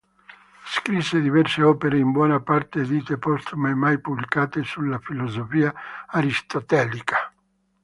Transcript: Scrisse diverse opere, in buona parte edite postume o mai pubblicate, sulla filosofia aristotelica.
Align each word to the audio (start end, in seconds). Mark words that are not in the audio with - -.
Scrisse 0.65 1.21
diverse 1.21 1.61
opere, 1.61 1.99
in 1.99 2.11
buona 2.11 2.39
parte 2.41 2.79
edite 2.79 3.19
postume 3.19 3.71
o 3.71 3.75
mai 3.75 3.99
pubblicate, 4.01 4.63
sulla 4.63 4.97
filosofia 4.97 5.71
aristotelica. 6.07 7.31